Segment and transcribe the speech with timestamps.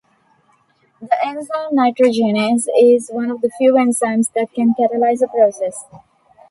[0.99, 5.85] The enzyme nitrogenase is one of the few enzymes that can catalyze the process.